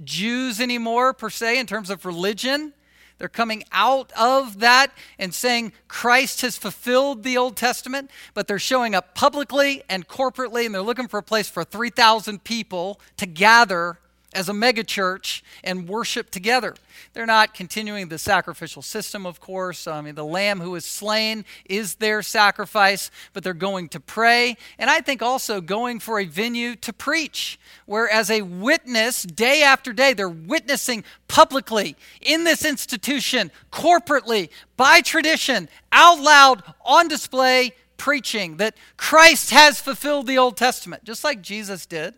[0.05, 2.73] Jews anymore, per se, in terms of religion.
[3.21, 8.59] They're coming out of that and saying Christ has fulfilled the Old Testament, but they're
[8.59, 13.27] showing up publicly and corporately, and they're looking for a place for 3,000 people to
[13.27, 13.99] gather
[14.33, 16.75] as a megachurch and worship together.
[17.13, 19.87] They're not continuing the sacrificial system, of course.
[19.89, 24.57] I mean, the lamb who is slain is their sacrifice, but they're going to pray.
[24.79, 29.63] And I think also going for a venue to preach, where as a witness, day
[29.63, 37.73] after day, they're witnessing publicly in this institution, corporately, by tradition, out loud, on display,
[37.97, 42.15] preaching that Christ has fulfilled the Old Testament, just like Jesus did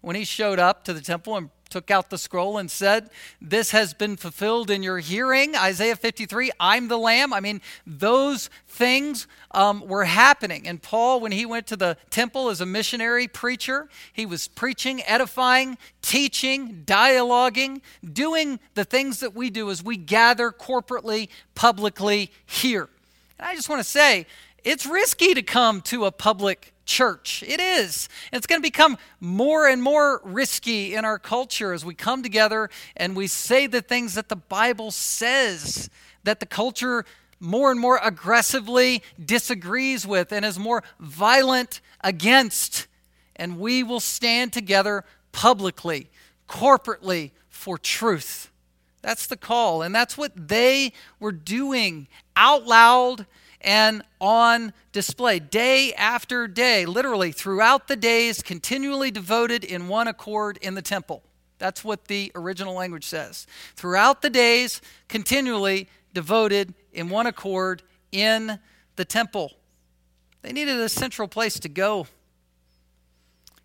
[0.00, 3.72] when he showed up to the temple and took out the scroll and said, This
[3.72, 5.54] has been fulfilled in your hearing.
[5.54, 7.34] Isaiah 53, I'm the Lamb.
[7.34, 10.66] I mean, those things um, were happening.
[10.66, 15.02] And Paul, when he went to the temple as a missionary preacher, he was preaching,
[15.04, 22.88] edifying, teaching, dialoguing, doing the things that we do as we gather corporately, publicly here.
[23.38, 24.24] And I just want to say,
[24.64, 27.44] it's risky to come to a public church.
[27.46, 28.08] It is.
[28.32, 32.70] It's going to become more and more risky in our culture as we come together
[32.96, 35.90] and we say the things that the Bible says,
[36.24, 37.04] that the culture
[37.38, 42.86] more and more aggressively disagrees with and is more violent against.
[43.34, 46.08] And we will stand together publicly,
[46.48, 48.50] corporately for truth.
[49.02, 49.82] That's the call.
[49.82, 53.26] And that's what they were doing out loud
[53.60, 60.58] and on display day after day, literally throughout the days, continually devoted in one accord
[60.62, 61.22] in the temple.
[61.58, 63.46] That's what the original language says.
[63.74, 68.58] Throughout the days, continually devoted in one accord in
[68.96, 69.52] the temple.
[70.42, 72.06] They needed a central place to go.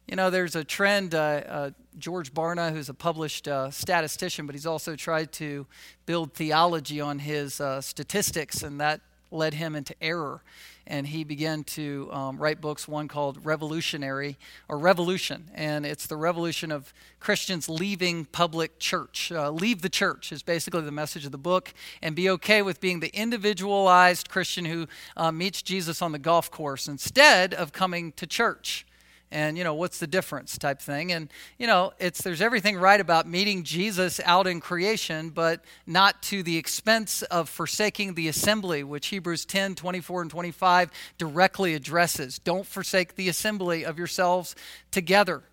[0.08, 1.16] You know, there's a trend.
[1.16, 5.68] Uh, uh, George Barna, who's a published uh, statistician, but he's also tried to
[6.06, 9.02] build theology on his uh, statistics, and that
[9.32, 10.42] led him into error.
[10.88, 15.50] And he began to um, write books, one called Revolutionary or Revolution.
[15.54, 19.32] And it's the revolution of Christians leaving public church.
[19.32, 22.82] Uh, leave the church is basically the message of the book, and be okay with
[22.82, 28.12] being the individualized Christian who uh, meets Jesus on the golf course instead of coming
[28.14, 28.86] to church
[29.32, 31.12] and you know what's the difference type thing.
[31.12, 36.22] And you know it's there's everything right about meeting jesus out in creation but not
[36.24, 42.40] to the expense of forsaking the assembly which hebrews 10 24 and 25 directly addresses.
[42.40, 44.56] Don't forsake the assembly of yourselves
[44.92, 45.44] together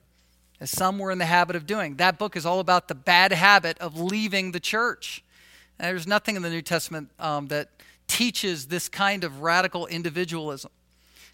[0.60, 1.96] as some were in the habit of doing.
[1.96, 5.22] That book is all about the bad habit of leaving the church.
[5.78, 7.70] And there's nothing in the new testament um, that
[8.08, 10.70] teaches this kind of radical individualism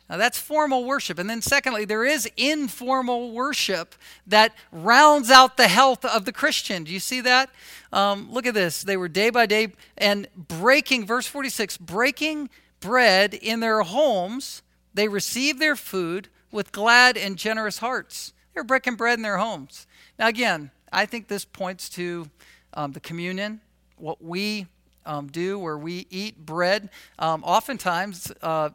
[0.09, 1.19] now, that's formal worship.
[1.19, 3.95] And then, secondly, there is informal worship
[4.27, 6.85] that rounds out the health of the Christian.
[6.85, 7.49] Do you see that?
[7.91, 8.83] Um, look at this.
[8.83, 14.63] They were day by day and breaking, verse 46, breaking bread in their homes.
[14.93, 18.35] They received their food with glad and generous hearts.
[18.53, 19.87] They were breaking bread in their homes.
[20.19, 22.29] Now, again, I think this points to
[22.75, 23.63] um, the communion,
[23.97, 24.67] what we
[25.07, 26.91] um, do where we eat bread.
[27.19, 28.71] Um, oftentimes, uh,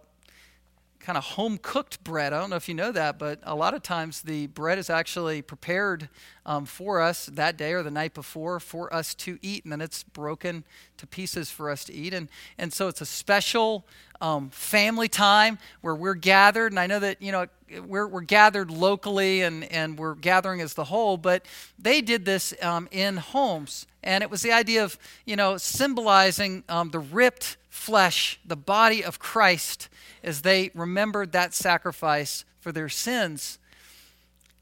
[1.10, 2.34] kind of home cooked bread.
[2.34, 4.92] I don't know if you know that, but a lot of times the bread is
[4.92, 6.08] actually prepared
[6.46, 9.82] um, for us that day or the night before for us to eat, and then
[9.82, 10.64] it's broken
[10.98, 12.14] to pieces for us to eat.
[12.14, 13.88] And, and so it's a special
[14.22, 16.72] um, family time where we're gathered.
[16.72, 17.48] And I know that, you know,
[17.88, 21.44] we're, we're gathered locally and, and we're gathering as the whole, but
[21.80, 23.88] they did this um, in homes.
[24.04, 29.04] And it was the idea of, you know, symbolizing um, the ripped flesh, the body
[29.04, 29.90] of Christ
[30.24, 33.60] as they remembered that sacrifice for their sins.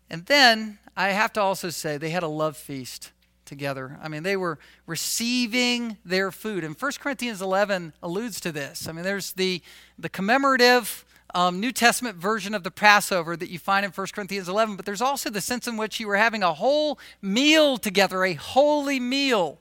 [0.10, 3.12] And then I have to also say they had a love feast
[3.46, 3.98] together.
[4.02, 6.64] I mean, they were receiving their food.
[6.64, 8.88] And 1 Corinthians 11 alludes to this.
[8.88, 9.62] I mean, there's the,
[9.98, 14.50] the commemorative um, New Testament version of the Passover that you find in 1 Corinthians
[14.50, 18.24] 11, but there's also the sense in which you were having a whole meal together,
[18.24, 19.60] a holy meal.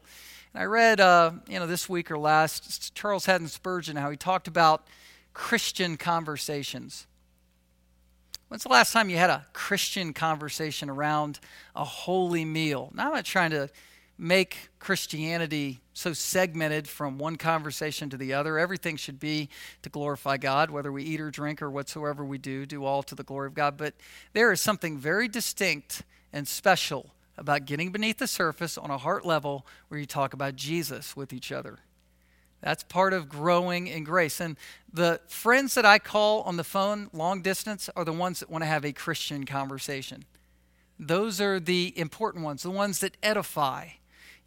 [0.56, 4.48] I read, uh, you know, this week or last, Charles Haddon Spurgeon, how he talked
[4.48, 4.86] about
[5.34, 7.06] Christian conversations.
[8.48, 11.40] When's the last time you had a Christian conversation around
[11.74, 12.90] a holy meal?
[12.94, 13.68] Now, I'm not trying to
[14.16, 18.58] make Christianity so segmented from one conversation to the other.
[18.58, 19.50] Everything should be
[19.82, 23.14] to glorify God, whether we eat or drink or whatsoever we do, do all to
[23.14, 23.76] the glory of God.
[23.76, 23.92] But
[24.32, 29.24] there is something very distinct and special about getting beneath the surface on a heart
[29.24, 31.78] level where you talk about Jesus with each other.
[32.62, 34.40] That's part of growing in grace.
[34.40, 34.56] And
[34.92, 38.62] the friends that I call on the phone long distance are the ones that want
[38.62, 40.24] to have a Christian conversation.
[40.98, 43.88] Those are the important ones, the ones that edify.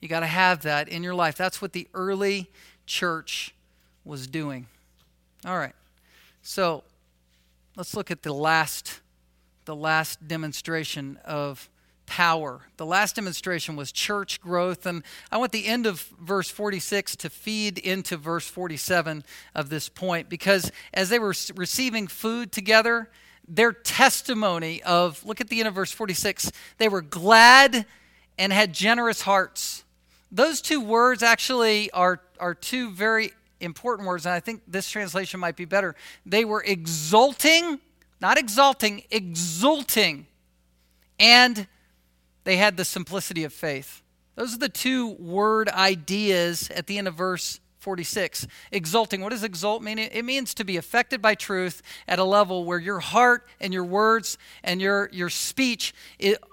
[0.01, 1.35] You got to have that in your life.
[1.35, 2.49] That's what the early
[2.85, 3.53] church
[4.03, 4.65] was doing.
[5.45, 5.75] All right.
[6.41, 6.83] So,
[7.75, 9.01] let's look at the last
[9.65, 11.69] the last demonstration of
[12.09, 12.61] power.
[12.77, 14.87] The last demonstration was church growth.
[14.87, 19.89] And I want the end of verse 46 to feed into verse 47 of this
[19.89, 23.11] point because as they were receiving food together,
[23.47, 27.85] their testimony of, look at the end of verse 46, they were glad
[28.39, 29.83] and had generous hearts.
[30.31, 35.39] Those two words actually are, are two very important words, and I think this translation
[35.39, 35.95] might be better.
[36.25, 37.79] They were exulting,
[38.19, 40.25] not exalting, exulting,
[41.19, 41.67] and
[42.49, 44.01] they had the simplicity of faith.
[44.33, 48.47] Those are the two word ideas at the end of verse 46.
[48.71, 49.21] Exulting.
[49.21, 49.99] What does exult mean?
[49.99, 53.83] It means to be affected by truth at a level where your heart and your
[53.83, 55.93] words and your, your speech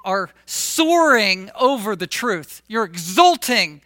[0.04, 2.61] are soaring over the truth.
[2.68, 3.80] You're exulting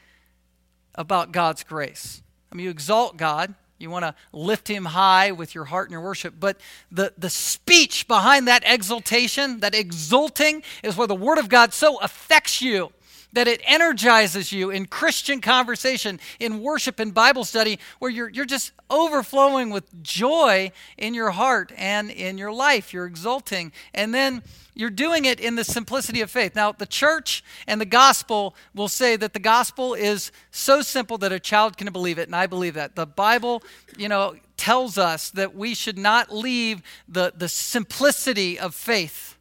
[0.96, 2.25] about God's grace.
[2.51, 5.93] I mean, you exalt God, you want to lift him high with your heart and
[5.93, 6.35] your worship.
[6.38, 6.59] But
[6.93, 11.99] the, the speech behind that exultation, that exulting, is where the Word of God so
[11.99, 12.93] affects you
[13.33, 18.45] that it energizes you in Christian conversation, in worship and Bible study, where you're, you're
[18.45, 22.93] just overflowing with joy in your heart and in your life.
[22.93, 23.73] You're exulting.
[23.95, 24.43] And then
[24.75, 26.55] you're doing it in the simplicity of faith.
[26.55, 31.33] Now, the church and the gospel will say that the gospel is so simple that
[31.33, 32.97] a child can believe it, and I believe that.
[32.97, 33.62] The Bible,
[33.97, 39.37] you know, tells us that we should not leave the, the simplicity of faith.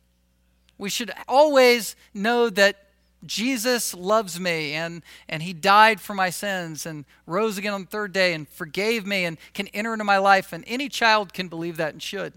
[0.77, 2.88] We should always know that
[3.25, 7.87] Jesus loves me and, and he died for my sins and rose again on the
[7.87, 10.53] third day and forgave me and can enter into my life.
[10.53, 12.33] And any child can believe that and should.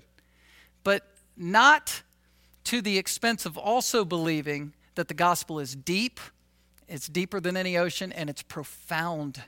[0.82, 1.04] But
[1.36, 2.02] not
[2.64, 6.20] to the expense of also believing that the gospel is deep,
[6.88, 9.42] it's deeper than any ocean, and it's profound.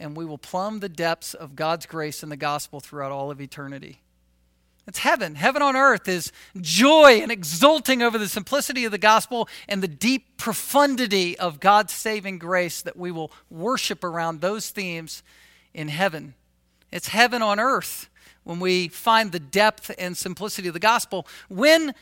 [0.00, 3.40] And we will plumb the depths of God's grace in the gospel throughout all of
[3.40, 4.00] eternity.
[4.88, 5.34] It's heaven.
[5.34, 9.86] Heaven on earth is joy and exulting over the simplicity of the gospel and the
[9.86, 15.22] deep profundity of God's saving grace that we will worship around those themes
[15.74, 16.32] in heaven.
[16.90, 18.08] It's heaven on earth
[18.44, 21.26] when we find the depth and simplicity of the gospel.
[21.50, 21.94] When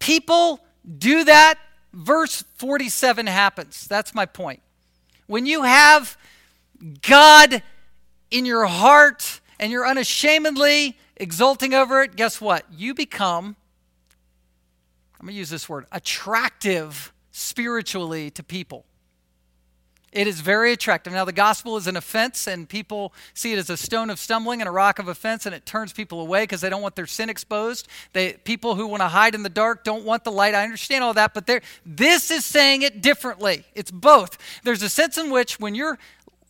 [0.00, 0.58] people
[0.98, 1.60] do that,
[1.92, 3.86] verse 47 happens.
[3.86, 4.62] That's my point.
[5.28, 6.18] When you have
[7.02, 7.62] God
[8.32, 12.64] in your heart and you're unashamedly exulting over it, guess what?
[12.72, 13.56] You become,
[15.18, 18.84] I'm going to use this word, attractive spiritually to people.
[20.12, 21.12] It is very attractive.
[21.12, 24.62] Now, the gospel is an offense, and people see it as a stone of stumbling
[24.62, 27.06] and a rock of offense, and it turns people away because they don't want their
[27.06, 27.86] sin exposed.
[28.14, 30.54] They, people who want to hide in the dark don't want the light.
[30.54, 31.50] I understand all that, but
[31.84, 33.64] this is saying it differently.
[33.74, 34.38] It's both.
[34.62, 35.98] There's a sense in which when you're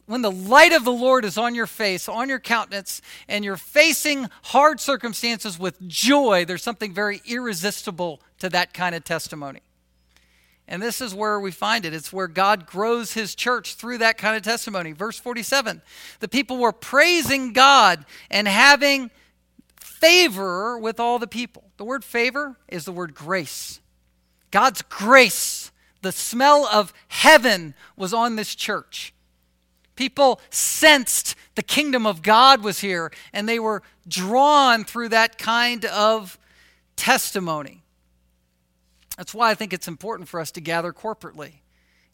[0.07, 3.57] when the light of the Lord is on your face, on your countenance, and you're
[3.57, 9.61] facing hard circumstances with joy, there's something very irresistible to that kind of testimony.
[10.69, 11.95] And this is where we find it.
[11.95, 14.93] It's where God grows his church through that kind of testimony.
[14.93, 15.83] Verse 47
[16.21, 19.11] the people were praising God and having
[19.81, 21.65] favor with all the people.
[21.77, 23.81] The word favor is the word grace.
[24.51, 25.71] God's grace,
[26.03, 29.13] the smell of heaven was on this church.
[29.97, 35.84] People sensed the kingdom of God was here, and they were drawn through that kind
[35.86, 36.38] of
[36.97, 37.82] testimony.
[39.16, 41.55] That's why I think it's important for us to gather corporately.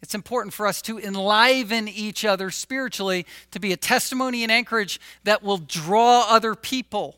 [0.01, 5.01] It's important for us to enliven each other spiritually, to be a testimony and anchorage
[5.25, 7.17] that will draw other people.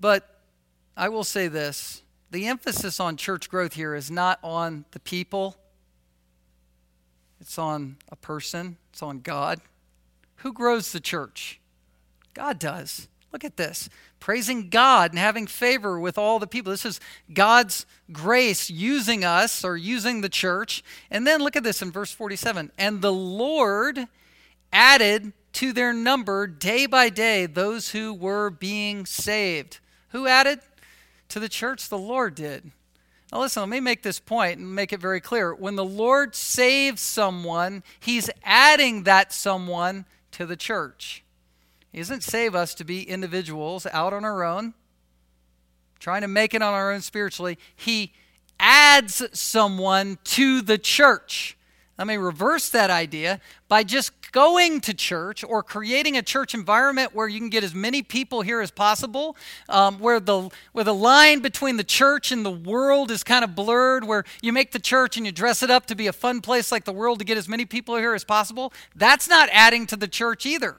[0.00, 0.40] But
[0.96, 5.56] I will say this the emphasis on church growth here is not on the people,
[7.40, 9.60] it's on a person, it's on God.
[10.36, 11.60] Who grows the church?
[12.32, 13.08] God does.
[13.30, 13.90] Look at this
[14.20, 16.70] praising God and having favor with all the people.
[16.70, 16.98] This is
[17.34, 20.82] God's grace using us or using the church.
[21.10, 24.06] And then look at this in verse 47 and the Lord
[24.72, 29.78] added to their number day by day those who were being saved.
[30.12, 30.60] Who added?
[31.28, 32.70] To the church, the Lord did.
[33.32, 35.54] Now, listen, let me make this point and make it very clear.
[35.54, 41.24] When the Lord saves someone, He's adding that someone to the church.
[41.90, 44.74] He doesn't save us to be individuals out on our own,
[45.98, 47.58] trying to make it on our own spiritually.
[47.74, 48.12] He
[48.60, 51.56] adds someone to the church.
[51.98, 57.14] Let me reverse that idea by just going to church or creating a church environment
[57.14, 59.34] where you can get as many people here as possible,
[59.70, 63.54] um, where the where the line between the church and the world is kind of
[63.54, 66.42] blurred, where you make the church and you dress it up to be a fun
[66.42, 68.74] place like the world to get as many people here as possible.
[68.94, 70.76] That's not adding to the church either.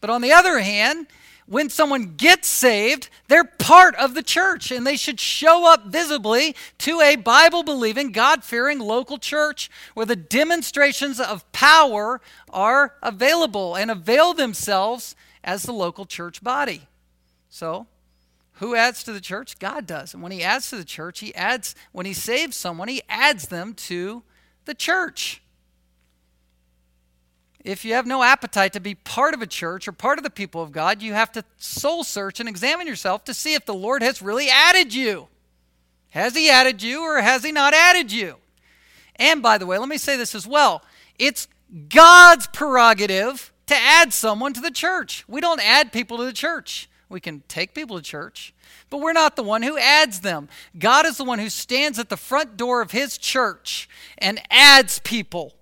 [0.00, 1.08] But on the other hand,
[1.46, 6.54] when someone gets saved, they're part of the church and they should show up visibly
[6.78, 12.20] to a Bible believing, God fearing local church where the demonstrations of power
[12.50, 16.82] are available and avail themselves as the local church body.
[17.50, 17.86] So,
[18.54, 19.58] who adds to the church?
[19.58, 20.14] God does.
[20.14, 23.48] And when He adds to the church, He adds, when He saves someone, He adds
[23.48, 24.22] them to
[24.64, 25.41] the church
[27.64, 30.30] if you have no appetite to be part of a church or part of the
[30.30, 33.74] people of God, you have to soul search and examine yourself to see if the
[33.74, 35.28] Lord has really added you.
[36.10, 38.36] Has He added you or has He not added you?
[39.16, 40.82] And by the way, let me say this as well
[41.18, 41.46] it's
[41.88, 45.24] God's prerogative to add someone to the church.
[45.28, 46.88] We don't add people to the church.
[47.08, 48.54] We can take people to church,
[48.90, 50.48] but we're not the one who adds them.
[50.78, 53.88] God is the one who stands at the front door of His church
[54.18, 55.54] and adds people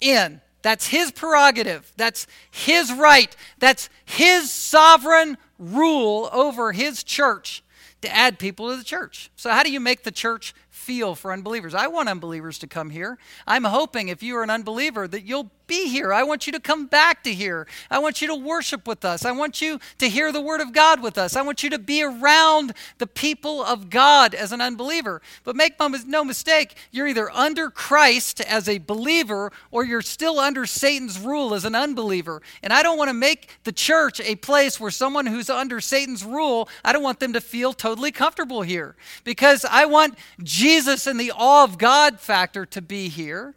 [0.00, 0.40] in.
[0.64, 1.92] That's his prerogative.
[1.98, 3.36] That's his right.
[3.58, 7.62] That's his sovereign rule over his church
[8.00, 9.30] to add people to the church.
[9.36, 11.74] So, how do you make the church feel for unbelievers?
[11.74, 13.18] I want unbelievers to come here.
[13.46, 16.12] I'm hoping if you are an unbeliever that you'll be here.
[16.12, 17.66] I want you to come back to here.
[17.90, 19.24] I want you to worship with us.
[19.24, 21.36] I want you to hear the word of God with us.
[21.36, 25.22] I want you to be around the people of God as an unbeliever.
[25.42, 30.66] But make no mistake, you're either under Christ as a believer or you're still under
[30.66, 32.42] Satan's rule as an unbeliever.
[32.62, 36.24] And I don't want to make the church a place where someone who's under Satan's
[36.24, 41.18] rule, I don't want them to feel totally comfortable here because I want Jesus and
[41.18, 43.54] the awe of God factor to be here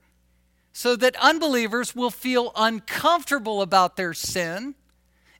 [0.77, 4.75] so that unbelievers will feel uncomfortable about their sin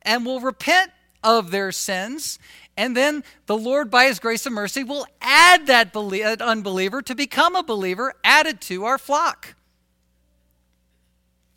[0.02, 0.90] and will repent
[1.24, 2.40] of their sins.
[2.76, 7.14] And then the Lord, by His grace and mercy, will add that uh, unbeliever to
[7.14, 9.54] become a believer added to our flock.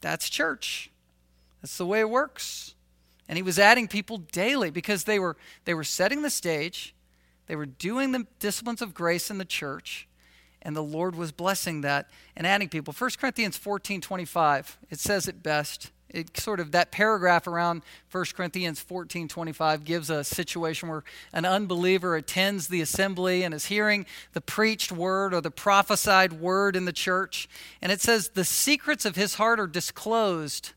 [0.02, 0.90] That's church.
[1.62, 2.74] That's the way it works.
[3.30, 6.94] And He was adding people daily because they were, they were setting the stage,
[7.46, 10.06] they were doing the disciplines of grace in the church,
[10.62, 12.94] and the Lord was blessing that and adding people.
[12.96, 15.90] 1 Corinthians 14 25, it says it best.
[16.12, 21.44] It sort of that paragraph around 1 Corinthians 14 25 gives a situation where an
[21.44, 26.84] unbeliever attends the assembly and is hearing the preached word or the prophesied word in
[26.84, 27.48] the church.
[27.80, 30.72] And it says, The secrets of his heart are disclosed.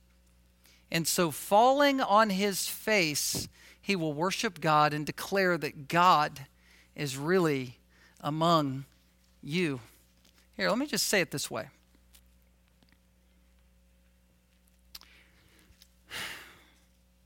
[0.92, 3.48] And so, falling on his face,
[3.82, 6.46] he will worship God and declare that God
[6.96, 7.80] is really
[8.22, 8.86] among
[9.44, 9.80] you.
[10.56, 11.70] Here, let me just say it this way.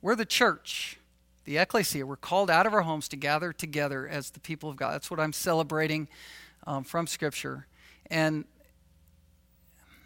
[0.01, 0.97] We're the church,
[1.45, 2.05] the ecclesia.
[2.05, 4.93] We're called out of our homes to gather together as the people of God.
[4.93, 6.07] That's what I'm celebrating
[6.65, 7.67] um, from Scripture.
[8.09, 8.45] And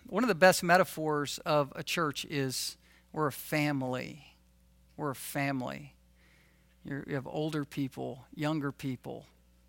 [0.08, 2.78] one of the best metaphors of a church is
[3.14, 4.36] we're a family.
[4.98, 5.94] We're a family.
[6.84, 9.26] You're, you have older people, younger people,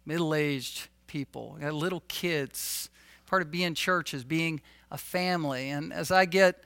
[0.06, 2.88] middle aged people, little kids.
[3.26, 5.68] Part of being church is being a family.
[5.68, 6.64] And as I get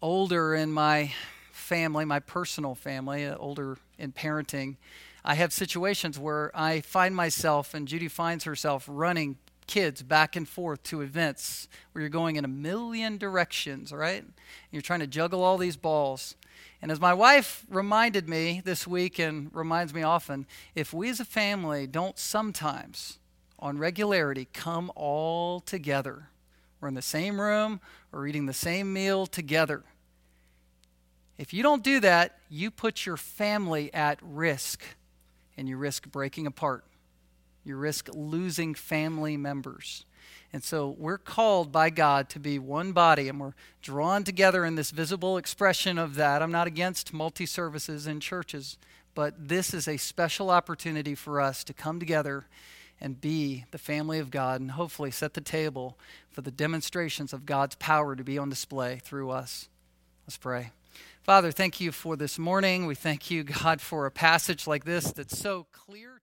[0.00, 1.12] older in my
[1.52, 4.76] family, my personal family, uh, older in parenting,
[5.22, 10.48] I have situations where I find myself, and Judy finds herself running kids back and
[10.48, 14.22] forth to events where you're going in a million directions, right?
[14.22, 14.32] And
[14.70, 16.36] you're trying to juggle all these balls.
[16.80, 21.20] And as my wife reminded me this week and reminds me often, if we as
[21.20, 23.18] a family don't sometimes,
[23.64, 26.28] on regularity, come all together,
[26.80, 27.80] we're in the same room,
[28.12, 29.82] we're eating the same meal together.
[31.38, 34.82] If you don't do that, you put your family at risk
[35.56, 36.84] and you risk breaking apart.
[37.64, 40.04] You risk losing family members.
[40.52, 44.74] And so we're called by God to be one body, and we're drawn together in
[44.74, 46.42] this visible expression of that.
[46.42, 48.76] I'm not against multi services in churches,
[49.14, 52.44] but this is a special opportunity for us to come together
[53.00, 55.98] and be the family of God and hopefully set the table
[56.30, 59.68] for the demonstrations of God's power to be on display through us.
[60.26, 60.70] Let's pray.
[61.22, 62.86] Father, thank you for this morning.
[62.86, 66.13] We thank you, God, for a passage like this that's so clear.